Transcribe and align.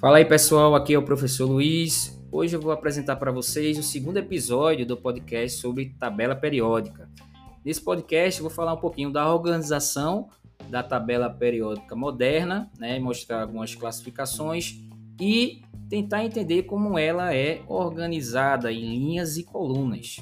Fala 0.00 0.16
aí 0.16 0.24
pessoal, 0.24 0.74
aqui 0.74 0.94
é 0.94 0.98
o 0.98 1.02
professor 1.02 1.44
Luiz. 1.44 2.18
Hoje 2.32 2.56
eu 2.56 2.60
vou 2.60 2.72
apresentar 2.72 3.16
para 3.16 3.30
vocês 3.30 3.76
o 3.76 3.82
segundo 3.82 4.16
episódio 4.16 4.86
do 4.86 4.96
podcast 4.96 5.60
sobre 5.60 5.94
tabela 5.98 6.34
periódica. 6.34 7.06
Nesse 7.62 7.82
podcast 7.82 8.40
eu 8.40 8.48
vou 8.48 8.50
falar 8.50 8.72
um 8.72 8.80
pouquinho 8.80 9.12
da 9.12 9.30
organização 9.30 10.30
da 10.70 10.82
tabela 10.82 11.28
periódica 11.28 11.94
moderna, 11.94 12.70
né, 12.78 12.98
mostrar 12.98 13.42
algumas 13.42 13.74
classificações 13.74 14.80
e 15.20 15.60
tentar 15.90 16.24
entender 16.24 16.62
como 16.62 16.98
ela 16.98 17.34
é 17.34 17.60
organizada 17.68 18.72
em 18.72 18.80
linhas 18.80 19.36
e 19.36 19.44
colunas. 19.44 20.16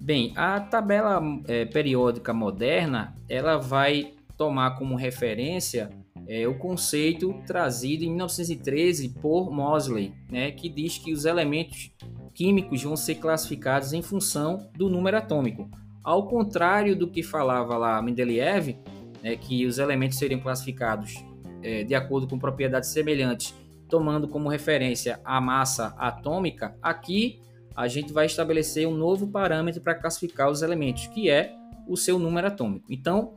Bem, 0.00 0.32
a 0.34 0.58
tabela 0.58 1.22
é, 1.46 1.64
periódica 1.66 2.34
moderna 2.34 3.16
ela 3.28 3.58
vai 3.58 4.14
tomar 4.36 4.72
como 4.72 4.96
referência 4.96 5.88
é, 6.28 6.46
o 6.46 6.58
conceito 6.58 7.34
trazido 7.46 8.04
em 8.04 8.08
1913 8.08 9.10
por 9.20 9.50
Mosley, 9.50 10.12
né, 10.30 10.50
que 10.50 10.68
diz 10.68 10.98
que 10.98 11.12
os 11.12 11.24
elementos 11.24 11.92
químicos 12.34 12.82
vão 12.82 12.96
ser 12.96 13.16
classificados 13.16 13.92
em 13.92 14.02
função 14.02 14.68
do 14.76 14.88
número 14.88 15.16
atômico. 15.16 15.70
Ao 16.02 16.26
contrário 16.26 16.96
do 16.96 17.08
que 17.08 17.22
falava 17.22 17.76
lá 17.76 18.00
Mendeleev, 18.02 18.76
né, 19.22 19.36
que 19.36 19.66
os 19.66 19.78
elementos 19.78 20.18
seriam 20.18 20.40
classificados 20.40 21.14
é, 21.62 21.84
de 21.84 21.94
acordo 21.94 22.28
com 22.28 22.38
propriedades 22.38 22.90
semelhantes, 22.90 23.54
tomando 23.88 24.28
como 24.28 24.48
referência 24.48 25.20
a 25.24 25.40
massa 25.40 25.94
atômica, 25.96 26.76
aqui 26.82 27.40
a 27.74 27.88
gente 27.88 28.12
vai 28.12 28.26
estabelecer 28.26 28.88
um 28.88 28.96
novo 28.96 29.28
parâmetro 29.28 29.80
para 29.80 29.94
classificar 29.94 30.50
os 30.50 30.62
elementos, 30.62 31.06
que 31.08 31.30
é 31.30 31.54
o 31.86 31.96
seu 31.96 32.18
número 32.18 32.46
atômico. 32.46 32.86
Então, 32.90 33.34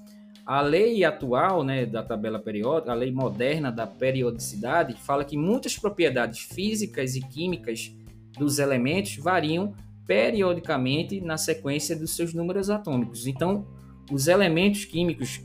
a 0.49 0.61
lei 0.61 1.03
atual 1.03 1.63
né, 1.63 1.85
da 1.85 2.01
tabela 2.01 2.39
periódica, 2.39 2.91
a 2.91 2.95
lei 2.95 3.11
moderna 3.11 3.71
da 3.71 3.85
periodicidade, 3.85 4.95
fala 4.99 5.23
que 5.23 5.37
muitas 5.37 5.77
propriedades 5.77 6.39
físicas 6.39 7.15
e 7.15 7.21
químicas 7.21 7.95
dos 8.35 8.57
elementos 8.57 9.15
variam 9.17 9.75
periodicamente 10.07 11.21
na 11.21 11.37
sequência 11.37 11.95
dos 11.95 12.15
seus 12.15 12.33
números 12.33 12.71
atômicos. 12.71 13.27
Então, 13.27 13.67
os 14.11 14.27
elementos 14.27 14.85
químicos 14.85 15.39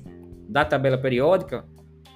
da 0.49 0.65
tabela 0.65 0.97
periódica 0.97 1.67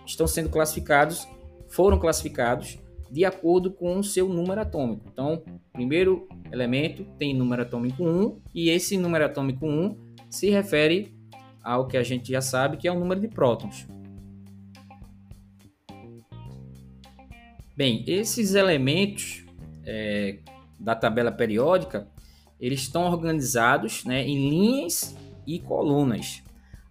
estão 0.07 0.27
sendo 0.27 0.49
classificados, 0.49 1.29
foram 1.69 1.99
classificados 1.99 2.79
de 3.11 3.23
acordo 3.23 3.71
com 3.71 3.99
o 3.99 4.05
seu 4.05 4.31
número 4.31 4.63
atômico. 4.63 5.05
Então, 5.13 5.43
primeiro 5.75 6.27
elemento 6.51 7.05
tem 7.19 7.35
número 7.35 7.61
atômico 7.61 8.03
1 8.03 8.41
e 8.55 8.71
esse 8.71 8.97
número 8.97 9.27
atômico 9.27 9.67
1 9.67 9.95
se 10.31 10.49
refere 10.49 11.18
ao 11.63 11.87
que 11.87 11.97
a 11.97 12.03
gente 12.03 12.31
já 12.31 12.41
sabe 12.41 12.77
que 12.77 12.89
é 12.89 12.93
o 12.93 12.99
número 12.99 13.21
de 13.21 13.29
prótons. 13.29 13.87
Bem, 17.77 18.05
esses 18.07 18.55
elementos 18.55 19.45
é, 19.85 20.39
da 20.79 20.95
tabela 20.95 21.31
periódica 21.31 22.09
eles 22.61 22.81
estão 22.81 23.05
organizados 23.05 24.05
né, 24.05 24.27
em 24.27 24.51
linhas 24.51 25.17
e 25.47 25.59
colunas. 25.61 26.43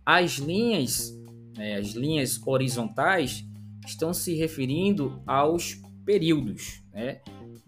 As 0.05 0.37
linhas, 0.37 1.13
né, 1.57 1.75
as 1.75 1.89
linhas 1.89 2.41
horizontais, 2.45 3.45
estão 3.85 4.13
se 4.13 4.33
referindo 4.35 5.21
aos 5.27 5.81
períodos. 6.05 6.81
Né? 6.93 7.19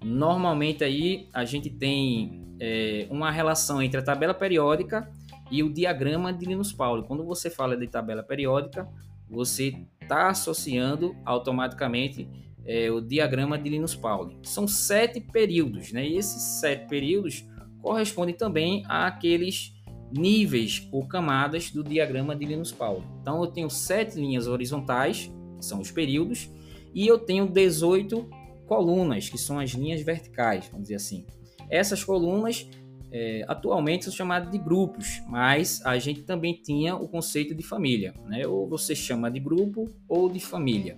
Normalmente 0.04 0.84
aí 0.84 1.28
a 1.34 1.44
gente 1.44 1.70
tem 1.70 2.56
é, 2.60 3.08
uma 3.10 3.32
relação 3.32 3.82
entre 3.82 4.00
a 4.00 4.04
tabela 4.04 4.34
periódica 4.34 5.12
e 5.52 5.64
o 5.64 5.74
diagrama 5.74 6.32
de 6.34 6.46
Linus 6.46 6.72
Pauling. 6.72 7.04
Quando 7.04 7.24
você 7.26 7.50
fala 7.50 7.76
de 7.76 7.88
tabela 7.88 8.24
periódica, 8.24 8.88
você 9.30 9.76
está 10.02 10.30
associando 10.30 11.16
automaticamente 11.26 12.28
é, 12.66 12.92
o 12.92 13.02
diagrama 13.02 13.58
de 13.58 13.70
Linus 13.70 13.96
Pauling. 13.96 14.40
São 14.44 14.68
sete 14.68 15.20
períodos, 15.20 15.92
né? 15.92 16.08
E 16.08 16.18
esses 16.18 16.42
sete 16.60 16.88
períodos 16.88 17.46
correspondem 17.82 18.36
também 18.36 18.84
àqueles 18.88 19.74
níveis 20.12 20.88
ou 20.92 21.08
camadas 21.08 21.72
do 21.72 21.84
diagrama 21.84 22.36
de 22.36 22.46
Linus 22.46 22.72
Pauling. 22.72 23.06
Então 23.22 23.42
eu 23.44 23.48
tenho 23.48 23.70
sete 23.70 24.20
linhas 24.20 24.48
horizontais, 24.48 25.32
que 25.58 25.66
são 25.66 25.80
os 25.80 25.92
períodos, 25.92 26.50
e 26.94 27.08
eu 27.08 27.20
tenho 27.20 27.48
18 27.48 28.28
colunas, 28.66 29.30
que 29.30 29.38
são 29.38 29.60
as 29.60 29.72
linhas 29.72 30.02
verticais, 30.02 30.68
vamos 30.68 30.84
dizer 30.84 30.96
assim. 30.96 31.26
Essas 31.70 32.04
colunas 32.04 32.68
é, 33.12 33.44
atualmente 33.48 34.06
são 34.06 34.14
chamados 34.14 34.52
de 34.52 34.58
grupos, 34.58 35.22
mas 35.28 35.84
a 35.86 35.98
gente 35.98 36.22
também 36.22 36.54
tinha 36.54 36.96
o 36.96 37.08
conceito 37.08 37.56
de 37.56 37.64
família, 37.64 38.14
né? 38.26 38.46
Ou 38.46 38.68
você 38.68 38.96
chama 38.96 39.32
de 39.32 39.40
grupo 39.40 39.90
ou 40.08 40.30
de 40.30 40.40
família. 40.40 40.98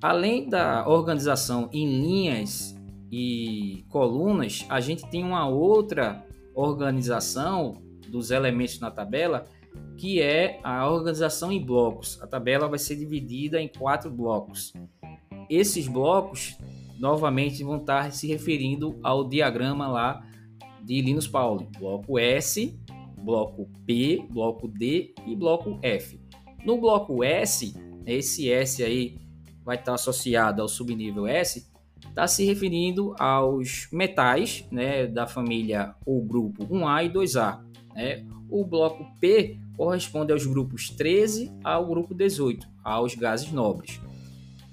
Além 0.00 0.48
da 0.48 0.88
organização 0.88 1.68
em 1.72 1.86
linhas 1.86 2.76
e 3.10 3.84
colunas, 3.88 4.64
a 4.68 4.80
gente 4.80 5.08
tem 5.08 5.22
uma 5.22 5.48
outra 5.48 6.24
organização 6.54 7.80
dos 8.08 8.30
elementos 8.30 8.80
na 8.80 8.90
tabela, 8.90 9.44
que 9.96 10.20
é 10.20 10.58
a 10.62 10.88
organização 10.88 11.52
em 11.52 11.64
blocos. 11.64 12.20
A 12.20 12.26
tabela 12.26 12.68
vai 12.68 12.78
ser 12.78 12.96
dividida 12.96 13.60
em 13.60 13.68
quatro 13.68 14.10
blocos. 14.10 14.72
Esses 15.48 15.86
blocos 15.86 16.56
novamente 17.02 17.64
vão 17.64 17.78
estar 17.78 18.12
se 18.12 18.28
referindo 18.28 18.96
ao 19.02 19.28
diagrama 19.28 19.88
lá 19.88 20.24
de 20.80 21.02
Linus 21.02 21.26
Pauling, 21.26 21.66
bloco 21.76 22.16
S, 22.16 22.78
bloco 23.18 23.68
P, 23.84 24.24
bloco 24.30 24.68
D 24.68 25.12
e 25.26 25.34
bloco 25.34 25.80
F. 25.82 26.20
No 26.64 26.80
bloco 26.80 27.24
S, 27.24 27.74
esse 28.06 28.48
S 28.48 28.84
aí 28.84 29.18
vai 29.64 29.76
estar 29.76 29.94
associado 29.94 30.62
ao 30.62 30.68
subnível 30.68 31.26
S, 31.26 31.68
está 32.08 32.28
se 32.28 32.44
referindo 32.44 33.16
aos 33.18 33.88
metais 33.90 34.64
né, 34.70 35.04
da 35.04 35.26
família 35.26 35.96
ou 36.06 36.24
grupo 36.24 36.64
1A 36.64 37.06
e 37.06 37.10
2A. 37.10 37.64
Né? 37.96 38.24
O 38.48 38.64
bloco 38.64 39.04
P 39.18 39.58
corresponde 39.76 40.32
aos 40.32 40.46
grupos 40.46 40.88
13 40.90 41.52
ao 41.64 41.84
grupo 41.84 42.14
18, 42.14 42.68
aos 42.84 43.16
gases 43.16 43.50
nobres. 43.50 44.00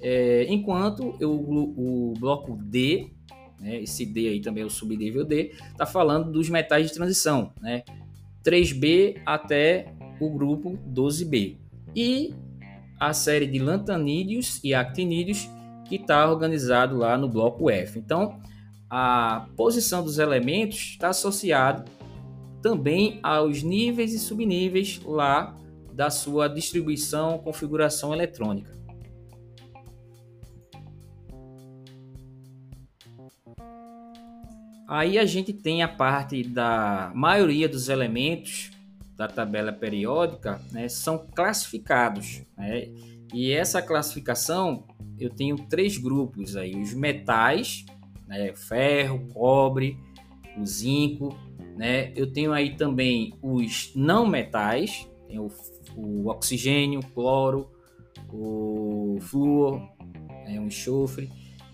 É, 0.01 0.45
enquanto 0.49 1.15
eu, 1.19 1.31
o, 1.31 2.11
o 2.11 2.13
bloco 2.19 2.55
D, 2.55 3.11
né, 3.59 3.81
esse 3.81 4.05
D 4.05 4.29
aí 4.29 4.41
também 4.41 4.63
é 4.63 4.65
o 4.65 4.69
subnível 4.69 5.25
D, 5.25 5.51
está 5.71 5.85
falando 5.85 6.31
dos 6.31 6.49
metais 6.49 6.87
de 6.87 6.93
transição, 6.93 7.51
né, 7.61 7.83
3B 8.43 9.21
até 9.25 9.93
o 10.19 10.29
grupo 10.29 10.77
12B. 10.89 11.57
E 11.95 12.33
a 12.99 13.13
série 13.13 13.47
de 13.47 13.59
lantanídeos 13.59 14.59
e 14.63 14.73
actinídeos 14.73 15.49
que 15.85 15.95
está 15.95 16.29
organizado 16.29 16.97
lá 16.97 17.17
no 17.17 17.27
bloco 17.27 17.69
F. 17.69 17.97
Então, 17.97 18.39
a 18.89 19.47
posição 19.55 20.03
dos 20.03 20.19
elementos 20.19 20.77
está 20.77 21.09
associada 21.09 21.85
também 22.61 23.19
aos 23.23 23.63
níveis 23.63 24.13
e 24.13 24.19
subníveis 24.19 25.01
lá 25.03 25.55
da 25.93 26.09
sua 26.09 26.47
distribuição, 26.47 27.37
configuração 27.39 28.13
eletrônica. 28.13 28.78
Aí 34.87 35.19
a 35.19 35.25
gente 35.25 35.53
tem 35.53 35.83
a 35.83 35.87
parte 35.87 36.41
da 36.43 37.11
maioria 37.13 37.69
dos 37.69 37.89
elementos 37.89 38.71
da 39.15 39.27
tabela 39.27 39.71
periódica 39.71 40.59
né, 40.71 40.87
são 40.89 41.27
classificados. 41.35 42.41
Né? 42.57 42.89
E 43.31 43.51
essa 43.51 43.83
classificação 43.83 44.85
eu 45.19 45.29
tenho 45.29 45.57
três 45.67 45.97
grupos 45.97 46.55
aí: 46.55 46.75
os 46.75 46.93
metais, 46.93 47.85
né, 48.27 48.51
ferro, 48.55 49.27
cobre, 49.31 49.95
o 50.57 50.65
zinco. 50.65 51.37
Né? 51.77 52.11
Eu 52.15 52.33
tenho 52.33 52.51
aí 52.51 52.75
também 52.75 53.33
os 53.43 53.91
não 53.95 54.25
metais, 54.25 55.07
o, 55.29 55.49
o 55.95 56.29
oxigênio, 56.29 56.99
o 56.99 57.05
cloro, 57.11 57.69
o 58.33 59.17
flúor, 59.21 59.81
né, 60.45 60.59
o 60.59 60.63
enxofre 60.63 61.29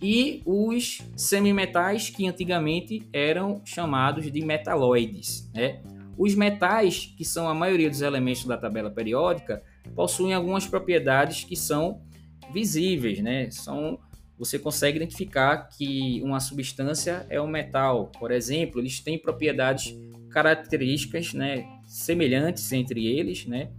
e 0.06 0.44
os 0.46 1.02
semimetais 1.16 2.12
que 2.12 2.28
antigamente 2.28 3.02
eram 3.12 3.60
chamados 3.66 4.32
de 4.32 4.46
metaloides. 4.46 5.50
Né? 5.52 5.82
Os 6.16 6.36
metais, 6.36 7.12
que 7.18 7.26
são 7.26 7.50
a 7.50 7.56
maioria 7.56 7.90
dos 7.90 8.02
elementos 8.02 8.46
da 8.46 8.56
tabela 8.56 8.92
periódica, 8.92 9.64
possuem 9.96 10.36
algumas 10.36 10.68
propriedades 10.68 11.44
que 11.44 11.56
são 11.56 12.04
visíveis, 12.54 13.20
né? 13.20 13.50
São 13.50 14.00
você 14.38 14.60
consegue 14.60 14.98
identificar 14.98 15.70
que 15.70 16.22
uma 16.24 16.40
substância 16.40 17.26
é 17.28 17.42
um 17.42 17.48
metal. 17.48 18.12
Por 18.20 18.32
exemplo, 18.32 18.82
eles 18.82 19.00
têm 19.00 19.18
propriedades 19.18 19.98
características, 20.30 21.34
né, 21.34 21.66
semelhantes 21.88 22.72
entre 22.74 23.08
eles, 23.08 23.48
né? 23.48 23.72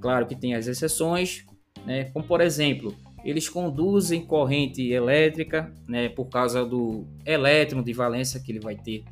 Claro 0.00 0.26
que 0.26 0.34
tem 0.34 0.54
as 0.54 0.66
exceções, 0.66 1.44
né? 1.84 2.04
Como 2.04 2.24
por 2.24 2.40
exemplo, 2.40 2.96
eles 3.24 3.48
conduzem 3.48 4.24
corrente 4.24 4.90
elétrica, 4.90 5.72
né, 5.86 6.08
por 6.08 6.26
causa 6.26 6.64
do 6.64 7.06
elétron 7.26 7.82
de 7.82 7.92
valência 7.92 8.40
que 8.40 8.52
ele 8.52 8.60
vai 8.60 8.76
ter 8.76 9.04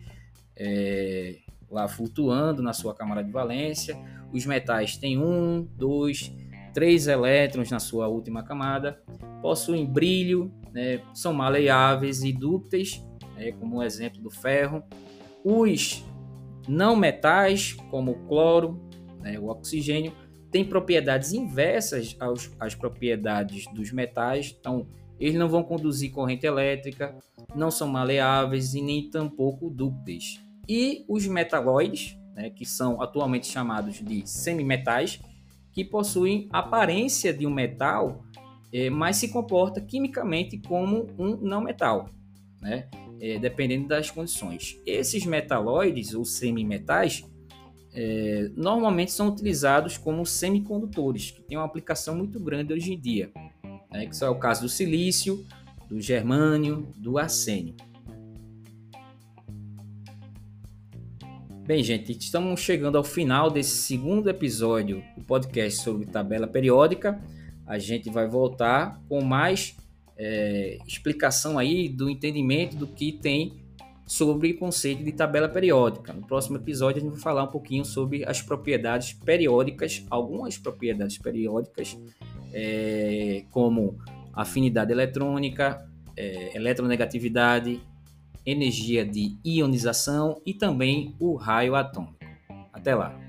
é, 0.56 1.36
lá 1.70 1.88
flutuando 1.88 2.62
na 2.62 2.72
sua 2.72 2.94
camada 2.94 3.22
de 3.22 3.30
valência. 3.30 3.96
Os 4.32 4.46
metais 4.46 4.96
têm 4.96 5.18
um, 5.18 5.66
dois, 5.76 6.32
três 6.72 7.06
elétrons 7.06 7.70
na 7.70 7.78
sua 7.78 8.08
última 8.08 8.42
camada, 8.42 9.00
possuem 9.42 9.84
brilho, 9.84 10.52
né, 10.72 11.00
são 11.14 11.32
maleáveis 11.32 12.22
e 12.22 12.32
dúcteis, 12.32 13.02
né, 13.36 13.52
como 13.52 13.78
o 13.78 13.82
exemplo 13.82 14.20
do 14.20 14.30
ferro. 14.30 14.82
Os 15.44 16.04
não 16.68 16.96
metais, 16.96 17.72
como 17.90 18.12
o 18.12 18.26
cloro, 18.26 18.80
né, 19.20 19.38
o 19.38 19.48
oxigênio, 19.48 20.12
têm 20.50 20.64
propriedades 20.64 21.32
inversas 21.32 22.16
aos, 22.20 22.50
às 22.58 22.74
propriedades 22.74 23.64
dos 23.74 23.92
metais, 23.92 24.56
então 24.58 24.86
eles 25.18 25.34
não 25.34 25.48
vão 25.48 25.62
conduzir 25.62 26.12
corrente 26.12 26.46
elétrica, 26.46 27.16
não 27.54 27.70
são 27.70 27.88
maleáveis 27.88 28.74
e 28.74 28.82
nem 28.82 29.08
tampouco 29.08 29.70
dúcteis. 29.70 30.40
E 30.68 31.04
os 31.08 31.26
metalóides, 31.26 32.18
né, 32.34 32.50
que 32.50 32.66
são 32.66 33.00
atualmente 33.00 33.46
chamados 33.46 34.02
de 34.02 34.26
semimetais, 34.28 35.20
que 35.72 35.84
possuem 35.84 36.48
aparência 36.52 37.32
de 37.32 37.46
um 37.46 37.50
metal, 37.50 38.24
é, 38.72 38.90
mas 38.90 39.16
se 39.16 39.28
comporta 39.28 39.80
quimicamente 39.80 40.58
como 40.58 41.06
um 41.18 41.36
não 41.36 41.60
metal, 41.60 42.08
né? 42.60 42.88
É, 43.18 43.38
dependendo 43.38 43.88
das 43.88 44.10
condições. 44.10 44.78
Esses 44.84 45.24
metalóides 45.24 46.12
ou 46.12 46.24
semimetais 46.24 47.24
é, 47.98 48.50
normalmente 48.54 49.10
são 49.10 49.28
utilizados 49.28 49.96
como 49.96 50.26
semicondutores, 50.26 51.30
que 51.30 51.40
tem 51.40 51.56
uma 51.56 51.64
aplicação 51.64 52.14
muito 52.14 52.38
grande 52.38 52.74
hoje 52.74 52.92
em 52.92 53.00
dia, 53.00 53.30
né? 53.90 54.06
que 54.06 54.22
é 54.22 54.28
o 54.28 54.34
caso 54.34 54.60
do 54.60 54.68
silício, 54.68 55.46
do 55.88 55.98
germânio, 55.98 56.92
do 56.98 57.16
arsênio. 57.16 57.74
Bem, 61.66 61.82
gente, 61.82 62.12
estamos 62.12 62.60
chegando 62.60 62.98
ao 62.98 63.02
final 63.02 63.50
desse 63.50 63.78
segundo 63.78 64.28
episódio 64.28 65.02
do 65.16 65.24
podcast 65.24 65.82
sobre 65.82 66.06
tabela 66.06 66.46
periódica. 66.46 67.20
A 67.66 67.78
gente 67.78 68.10
vai 68.10 68.28
voltar 68.28 69.02
com 69.08 69.24
mais 69.24 69.74
é, 70.18 70.78
explicação 70.86 71.58
aí 71.58 71.88
do 71.88 72.10
entendimento 72.10 72.76
do 72.76 72.86
que 72.86 73.10
tem 73.10 73.65
sobre 74.06 74.52
o 74.52 74.58
conceito 74.58 75.02
de 75.02 75.12
tabela 75.12 75.48
periódica. 75.48 76.12
No 76.12 76.24
próximo 76.24 76.56
episódio 76.56 76.98
a 76.98 77.04
gente 77.04 77.12
vai 77.14 77.20
falar 77.20 77.42
um 77.42 77.48
pouquinho 77.48 77.84
sobre 77.84 78.24
as 78.24 78.40
propriedades 78.40 79.12
periódicas, 79.12 80.06
algumas 80.08 80.56
propriedades 80.56 81.18
periódicas, 81.18 81.98
é, 82.52 83.44
como 83.50 83.98
afinidade 84.32 84.92
eletrônica, 84.92 85.84
é, 86.16 86.56
eletronegatividade, 86.56 87.80
energia 88.44 89.04
de 89.04 89.36
ionização 89.44 90.40
e 90.46 90.54
também 90.54 91.16
o 91.18 91.34
raio 91.34 91.74
atômico. 91.74 92.16
Até 92.72 92.94
lá! 92.94 93.25